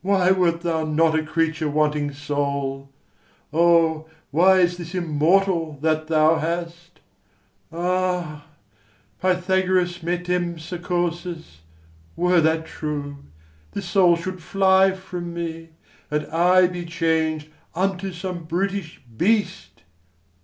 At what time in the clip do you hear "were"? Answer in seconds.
12.14-12.40